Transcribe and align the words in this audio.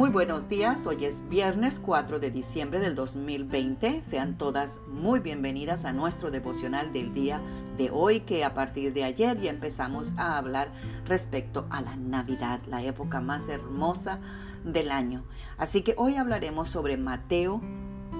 Muy 0.00 0.08
buenos 0.08 0.48
días, 0.48 0.86
hoy 0.86 1.04
es 1.04 1.28
viernes 1.28 1.78
4 1.78 2.20
de 2.20 2.30
diciembre 2.30 2.80
del 2.80 2.94
2020. 2.94 4.00
Sean 4.00 4.38
todas 4.38 4.80
muy 4.88 5.20
bienvenidas 5.20 5.84
a 5.84 5.92
nuestro 5.92 6.30
devocional 6.30 6.90
del 6.94 7.12
día 7.12 7.42
de 7.76 7.90
hoy, 7.92 8.20
que 8.20 8.42
a 8.42 8.54
partir 8.54 8.94
de 8.94 9.04
ayer 9.04 9.38
ya 9.38 9.50
empezamos 9.50 10.14
a 10.16 10.38
hablar 10.38 10.72
respecto 11.04 11.66
a 11.68 11.82
la 11.82 11.96
Navidad, 11.96 12.62
la 12.66 12.82
época 12.82 13.20
más 13.20 13.50
hermosa 13.50 14.20
del 14.64 14.90
año. 14.90 15.22
Así 15.58 15.82
que 15.82 15.94
hoy 15.98 16.14
hablaremos 16.14 16.70
sobre 16.70 16.96
Mateo 16.96 17.60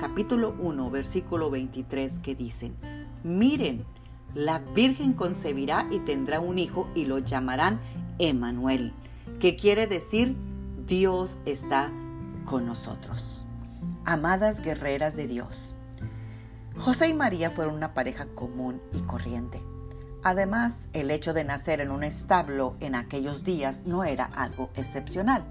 capítulo 0.00 0.56
1, 0.58 0.90
versículo 0.90 1.48
23, 1.48 2.18
que 2.18 2.34
dicen, 2.34 2.74
miren, 3.22 3.84
la 4.34 4.58
Virgen 4.58 5.12
concebirá 5.12 5.86
y 5.92 6.00
tendrá 6.00 6.40
un 6.40 6.58
hijo 6.58 6.88
y 6.96 7.04
lo 7.04 7.20
llamarán 7.20 7.80
Emanuel, 8.18 8.92
que 9.38 9.54
quiere 9.54 9.86
decir 9.86 10.34
Dios 10.88 11.38
está 11.44 11.92
con 12.46 12.64
nosotros. 12.64 13.44
Amadas 14.06 14.62
guerreras 14.62 15.14
de 15.16 15.26
Dios, 15.26 15.74
José 16.78 17.08
y 17.08 17.12
María 17.12 17.50
fueron 17.50 17.74
una 17.74 17.92
pareja 17.92 18.24
común 18.34 18.80
y 18.94 19.02
corriente. 19.02 19.62
Además, 20.22 20.88
el 20.94 21.10
hecho 21.10 21.34
de 21.34 21.44
nacer 21.44 21.82
en 21.82 21.90
un 21.90 22.04
establo 22.04 22.74
en 22.80 22.94
aquellos 22.94 23.44
días 23.44 23.82
no 23.84 24.02
era 24.02 24.24
algo 24.24 24.70
excepcional, 24.76 25.44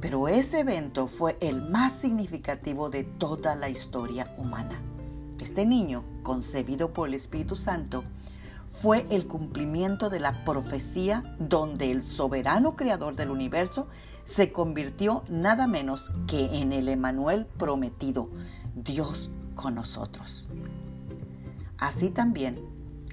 pero 0.00 0.28
ese 0.28 0.60
evento 0.60 1.08
fue 1.08 1.36
el 1.42 1.60
más 1.68 1.92
significativo 1.92 2.88
de 2.88 3.04
toda 3.04 3.56
la 3.56 3.68
historia 3.68 4.34
humana. 4.38 4.80
Este 5.40 5.66
niño, 5.66 6.04
concebido 6.22 6.94
por 6.94 7.08
el 7.08 7.14
Espíritu 7.14 7.54
Santo, 7.54 8.02
fue 8.74 9.06
el 9.08 9.26
cumplimiento 9.28 10.10
de 10.10 10.18
la 10.18 10.44
profecía 10.44 11.36
donde 11.38 11.90
el 11.92 12.02
soberano 12.02 12.74
creador 12.74 13.14
del 13.14 13.30
universo 13.30 13.86
se 14.24 14.52
convirtió 14.52 15.22
nada 15.28 15.66
menos 15.66 16.12
que 16.26 16.60
en 16.60 16.72
el 16.72 16.88
Emanuel 16.88 17.46
prometido, 17.56 18.28
Dios 18.74 19.30
con 19.54 19.76
nosotros. 19.76 20.50
Así 21.78 22.10
también 22.10 22.60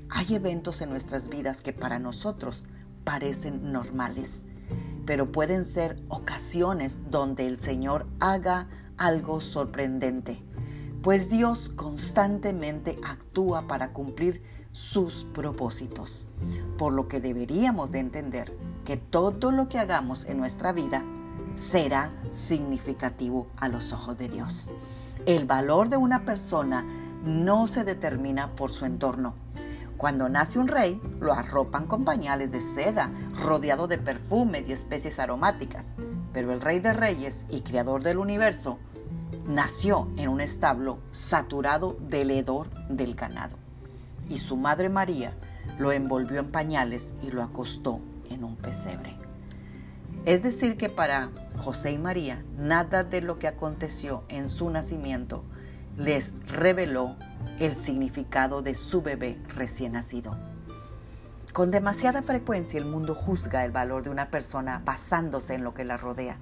hay 0.09 0.33
eventos 0.33 0.81
en 0.81 0.89
nuestras 0.89 1.29
vidas 1.29 1.61
que 1.61 1.73
para 1.73 1.99
nosotros 1.99 2.65
parecen 3.03 3.71
normales, 3.71 4.43
pero 5.05 5.31
pueden 5.31 5.65
ser 5.65 6.01
ocasiones 6.09 7.01
donde 7.11 7.45
el 7.45 7.59
Señor 7.59 8.07
haga 8.19 8.67
algo 8.97 9.41
sorprendente, 9.41 10.43
pues 11.03 11.29
Dios 11.29 11.69
constantemente 11.69 12.97
actúa 13.03 13.67
para 13.67 13.93
cumplir 13.93 14.41
sus 14.71 15.25
propósitos, 15.33 16.25
por 16.77 16.93
lo 16.93 17.07
que 17.07 17.19
deberíamos 17.19 17.91
de 17.91 17.99
entender 17.99 18.57
que 18.85 18.97
todo 18.97 19.51
lo 19.51 19.69
que 19.69 19.79
hagamos 19.79 20.25
en 20.25 20.37
nuestra 20.37 20.71
vida 20.71 21.03
será 21.55 22.13
significativo 22.31 23.47
a 23.57 23.67
los 23.67 23.91
ojos 23.93 24.17
de 24.17 24.29
Dios. 24.29 24.71
El 25.25 25.45
valor 25.45 25.89
de 25.89 25.97
una 25.97 26.25
persona 26.25 26.83
no 27.23 27.67
se 27.67 27.83
determina 27.83 28.55
por 28.55 28.71
su 28.71 28.85
entorno. 28.85 29.35
Cuando 29.97 30.29
nace 30.29 30.57
un 30.57 30.67
rey, 30.67 30.99
lo 31.19 31.33
arropan 31.33 31.85
con 31.85 32.03
pañales 32.03 32.51
de 32.51 32.61
seda, 32.61 33.11
rodeado 33.39 33.87
de 33.87 33.99
perfumes 33.99 34.67
y 34.67 34.71
especies 34.71 35.19
aromáticas. 35.19 35.93
Pero 36.33 36.51
el 36.53 36.61
rey 36.61 36.79
de 36.79 36.93
reyes 36.93 37.45
y 37.49 37.61
creador 37.61 38.01
del 38.01 38.17
universo 38.17 38.79
nació 39.45 40.07
en 40.17 40.29
un 40.29 40.41
establo 40.41 40.97
saturado 41.11 41.97
del 41.99 42.31
hedor 42.31 42.69
del 42.89 43.13
ganado. 43.13 43.60
Y 44.29 44.37
su 44.37 44.57
madre 44.57 44.89
María 44.89 45.33
lo 45.77 45.91
envolvió 45.91 46.39
en 46.39 46.51
pañales 46.51 47.13
y 47.21 47.31
lo 47.31 47.43
acostó 47.43 47.99
en 48.29 48.43
un 48.43 48.55
pesebre. 48.55 49.15
Es 50.25 50.43
decir, 50.43 50.77
que 50.77 50.89
para 50.89 51.31
José 51.57 51.91
y 51.91 51.97
María 51.97 52.43
nada 52.57 53.03
de 53.03 53.21
lo 53.21 53.39
que 53.39 53.47
aconteció 53.47 54.23
en 54.29 54.49
su 54.49 54.69
nacimiento 54.69 55.43
les 55.97 56.33
reveló 56.47 57.15
el 57.59 57.75
significado 57.75 58.61
de 58.61 58.75
su 58.75 59.01
bebé 59.01 59.39
recién 59.49 59.93
nacido. 59.93 60.37
Con 61.53 61.69
demasiada 61.69 62.21
frecuencia 62.21 62.77
el 62.77 62.85
mundo 62.85 63.13
juzga 63.13 63.65
el 63.65 63.71
valor 63.71 64.03
de 64.03 64.09
una 64.09 64.29
persona 64.29 64.81
basándose 64.85 65.55
en 65.55 65.63
lo 65.63 65.73
que 65.73 65.83
la 65.83 65.97
rodea, 65.97 66.37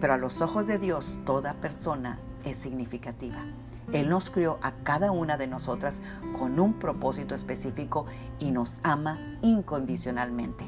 pero 0.00 0.14
a 0.14 0.18
los 0.18 0.40
ojos 0.40 0.66
de 0.66 0.78
Dios 0.78 1.20
toda 1.24 1.54
persona 1.54 2.18
es 2.44 2.58
significativa. 2.58 3.44
Él 3.92 4.08
nos 4.08 4.30
crió 4.30 4.58
a 4.62 4.72
cada 4.82 5.12
una 5.12 5.36
de 5.36 5.46
nosotras 5.46 6.00
con 6.38 6.58
un 6.58 6.74
propósito 6.74 7.34
específico 7.34 8.06
y 8.38 8.50
nos 8.50 8.80
ama 8.82 9.18
incondicionalmente. 9.42 10.64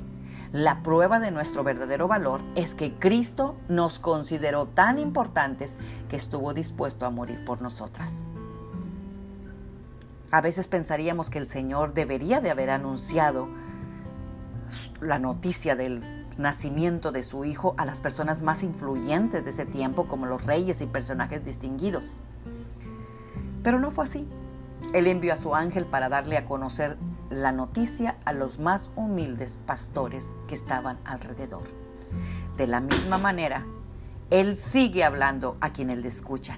La 0.53 0.83
prueba 0.83 1.21
de 1.21 1.31
nuestro 1.31 1.63
verdadero 1.63 2.09
valor 2.09 2.41
es 2.55 2.75
que 2.75 2.95
Cristo 2.95 3.57
nos 3.69 3.99
consideró 3.99 4.67
tan 4.67 4.99
importantes 4.99 5.77
que 6.09 6.17
estuvo 6.17 6.55
dispuesto 6.55 7.05
a 7.05 7.11
morir 7.11 7.45
por 7.45 7.61
nosotras. 7.61 8.25
A 10.31 10.41
veces 10.41 10.69
pensaríamos 10.69 11.29
que 11.29 11.39
el 11.39 11.49
Señor 11.49 11.93
debería 11.93 12.41
de 12.41 12.51
haber 12.51 12.71
anunciado 12.71 13.49
la 15.01 15.19
noticia 15.19 15.75
del 15.75 16.03
nacimiento 16.39 17.13
de 17.13 17.23
su 17.23 17.45
Hijo 17.45 17.75
a 17.77 17.85
las 17.85 18.01
personas 18.01 18.43
más 18.43 18.63
influyentes 18.63 19.45
de 19.45 19.51
ese 19.51 19.67
tiempo, 19.67 20.07
como 20.07 20.27
los 20.27 20.45
reyes 20.45 20.81
y 20.81 20.87
personajes 20.87 21.45
distinguidos. 21.45 22.21
Pero 23.69 23.81
no 23.81 23.91
fue 23.91 24.05
así. 24.05 24.27
Él 24.95 25.07
envió 25.07 25.35
a 25.35 25.37
su 25.37 25.55
ángel 25.55 25.85
para 25.85 26.09
darle 26.09 26.39
a 26.39 26.47
conocer 26.47 26.97
la 27.29 27.53
noticia 27.53 28.17
a 28.25 28.33
los 28.33 28.59
más 28.59 28.89
humildes 28.97 29.61
pastores 29.67 30.31
que 30.47 30.55
estaban 30.55 30.99
alrededor. 31.05 31.65
De 32.57 32.67
la 32.67 32.81
misma 32.81 33.19
manera, 33.19 33.67
Él 34.31 34.57
sigue 34.57 35.05
hablando 35.05 35.59
a 35.61 35.69
quienes 35.69 35.99
le 35.99 36.09
escuchan. 36.09 36.57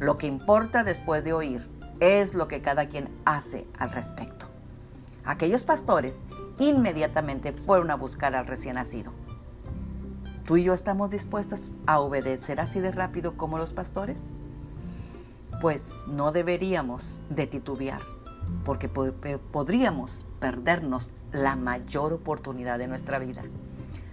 Lo 0.00 0.16
que 0.16 0.26
importa 0.26 0.82
después 0.82 1.22
de 1.22 1.32
oír 1.32 1.70
es 2.00 2.34
lo 2.34 2.48
que 2.48 2.60
cada 2.60 2.88
quien 2.88 3.08
hace 3.24 3.68
al 3.78 3.92
respecto. 3.92 4.46
Aquellos 5.24 5.64
pastores 5.64 6.24
inmediatamente 6.58 7.52
fueron 7.52 7.92
a 7.92 7.94
buscar 7.94 8.34
al 8.34 8.48
recién 8.48 8.74
nacido. 8.74 9.12
¿Tú 10.42 10.56
y 10.56 10.64
yo 10.64 10.74
estamos 10.74 11.08
dispuestos 11.08 11.70
a 11.86 12.00
obedecer 12.00 12.58
así 12.58 12.80
de 12.80 12.90
rápido 12.90 13.36
como 13.36 13.58
los 13.58 13.72
pastores? 13.72 14.28
Pues 15.60 16.04
no 16.06 16.32
deberíamos 16.32 17.20
de 17.30 17.46
titubear 17.46 18.02
porque 18.64 18.88
podríamos 18.88 20.24
perdernos 20.40 21.10
la 21.32 21.56
mayor 21.56 22.12
oportunidad 22.12 22.78
de 22.78 22.86
nuestra 22.86 23.18
vida. 23.18 23.42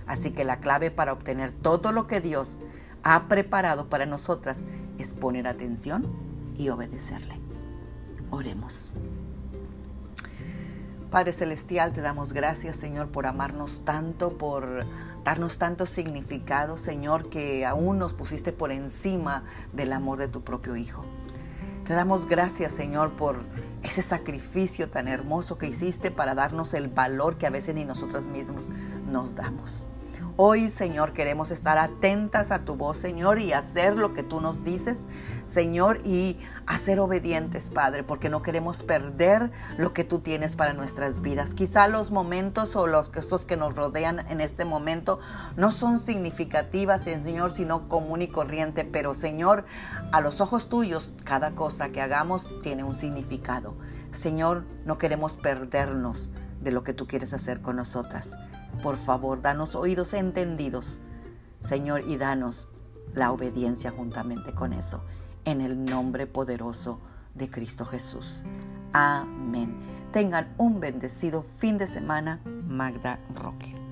Así 0.08 0.32
que 0.32 0.44
la 0.44 0.60
clave 0.60 0.92
para 0.92 1.14
obtener 1.14 1.52
todo 1.52 1.92
lo 1.92 2.08
que 2.08 2.22
Dios 2.22 2.60
ha 3.04 3.28
preparado 3.28 3.88
para 3.88 4.06
nosotras 4.06 4.66
es 4.98 5.14
poner 5.14 5.48
atención 5.48 6.08
y 6.58 6.70
obedecerle. 6.70 7.40
Oremos. 8.32 8.92
Padre 11.12 11.32
Celestial, 11.32 11.94
te 11.94 12.02
damos 12.02 12.34
gracias, 12.34 12.76
Señor, 12.76 13.10
por 13.10 13.26
amarnos 13.26 13.84
tanto, 13.86 14.38
por 14.38 14.86
darnos 15.24 15.58
tanto 15.58 15.86
significado, 15.86 16.78
Señor, 16.78 17.30
que 17.30 17.66
aún 17.66 18.00
nos 18.00 18.14
pusiste 18.14 18.52
por 18.52 18.72
encima 18.72 19.44
del 19.72 19.94
amor 19.94 20.20
de 20.20 20.28
tu 20.28 20.44
propio 20.44 20.76
Hijo. 20.76 21.06
Te 21.86 21.94
damos 21.94 22.28
gracias, 22.28 22.74
Señor, 22.74 23.12
por 23.12 23.38
ese 23.84 24.02
sacrificio 24.02 24.90
tan 24.90 25.08
hermoso 25.08 25.60
que 25.60 25.68
hiciste 25.68 26.10
para 26.10 26.34
darnos 26.34 26.74
el 26.74 26.88
valor 26.88 27.38
que 27.38 27.46
a 27.46 27.52
veces 27.52 27.76
ni 27.76 27.86
nosotros 27.86 28.28
mismos 28.28 28.72
nos 29.08 29.36
damos. 29.36 29.86
Hoy, 30.38 30.70
Señor, 30.70 31.14
queremos 31.14 31.50
estar 31.50 31.78
atentas 31.78 32.52
a 32.52 32.66
tu 32.66 32.76
voz, 32.76 32.98
Señor, 32.98 33.40
y 33.40 33.54
hacer 33.54 33.96
lo 33.96 34.14
que 34.14 34.22
tú 34.22 34.42
nos 34.42 34.66
dices, 34.66 35.06
Señor, 35.46 36.02
y 36.04 36.38
hacer 36.68 37.00
obedientes, 37.00 37.70
Padre, 37.70 38.04
porque 38.04 38.30
no 38.30 38.42
queremos 38.42 38.84
perder 38.84 39.50
lo 39.78 39.94
que 39.94 40.04
tú 40.04 40.20
tienes 40.20 40.58
para 40.58 40.74
nuestras 40.74 41.22
vidas. 41.22 41.54
Quizá 41.54 41.88
los 41.88 42.12
momentos 42.12 42.76
o 42.76 42.86
los 42.86 43.10
que 43.46 43.56
nos 43.56 43.76
rodean 43.76 44.28
en 44.28 44.42
este 44.42 44.66
momento 44.66 45.22
no 45.56 45.72
son 45.72 46.00
significativas, 46.00 47.06
Señor, 47.06 47.54
sino 47.54 47.88
común 47.88 48.22
y 48.22 48.28
corriente, 48.28 48.84
pero, 48.84 49.14
Señor, 49.14 49.64
a 50.12 50.20
los 50.20 50.42
ojos 50.42 50.68
tuyos, 50.68 51.14
cada 51.24 51.52
cosa 51.52 51.94
que 51.94 52.02
hagamos 52.02 52.52
tiene 52.62 52.84
un 52.84 52.98
significado. 52.98 53.78
Señor, 54.12 54.66
no 54.84 54.98
queremos 54.98 55.38
perdernos 55.38 56.30
de 56.60 56.72
lo 56.72 56.84
que 56.84 56.94
tú 56.94 57.08
quieres 57.08 57.34
hacer 57.34 57.62
con 57.62 57.78
nosotras. 57.78 58.38
Por 58.82 58.98
favor, 58.98 59.42
danos 59.42 59.76
oídos 59.76 60.14
entendidos, 60.14 61.00
Señor, 61.62 62.04
y 62.08 62.18
danos 62.18 62.70
la 63.14 63.32
obediencia 63.32 63.92
juntamente 63.92 64.54
con 64.54 64.74
eso, 64.74 65.04
en 65.46 65.62
el 65.62 65.86
nombre 65.86 66.28
poderoso 66.28 67.00
de 67.34 67.50
Cristo 67.50 67.86
Jesús. 67.86 68.44
Amén. 68.94 69.76
Tengan 70.12 70.54
un 70.58 70.80
bendecido 70.80 71.44
fin 71.44 71.78
de 71.78 71.88
semana, 71.88 72.42
Magda 72.46 73.20
Roque. 73.36 73.85